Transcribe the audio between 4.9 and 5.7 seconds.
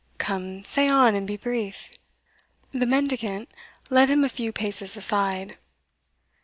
aside.